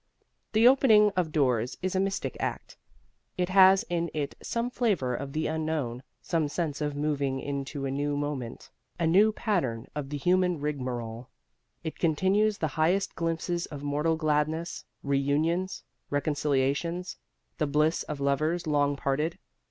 The 0.53 0.67
opening 0.67 1.11
of 1.11 1.31
doors 1.31 1.77
is 1.83 1.95
a 1.95 1.99
mystic 1.99 2.35
act: 2.39 2.75
it 3.37 3.49
has 3.49 3.83
in 3.87 4.09
it 4.15 4.33
some 4.41 4.71
flavor 4.71 5.13
of 5.13 5.31
the 5.31 5.45
unknown, 5.45 6.01
some 6.23 6.47
sense 6.47 6.81
of 6.81 6.95
moving 6.95 7.39
into 7.39 7.85
a 7.85 7.91
new 7.91 8.17
moment, 8.17 8.71
a 8.99 9.05
new 9.05 9.31
pattern 9.31 9.85
of 9.93 10.09
the 10.09 10.17
human 10.17 10.59
rigmarole. 10.59 11.29
It 11.83 12.03
includes 12.03 12.57
the 12.57 12.65
highest 12.81 13.13
glimpses 13.13 13.67
of 13.67 13.83
mortal 13.83 14.15
gladness: 14.15 14.83
reunions, 15.03 15.83
reconciliations, 16.09 17.17
the 17.59 17.67
bliss 17.67 18.01
of 18.01 18.19
lovers 18.19 18.65
long 18.65 18.95
parted. 18.95 19.37